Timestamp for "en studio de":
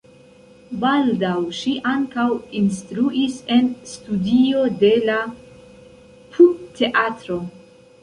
3.59-4.93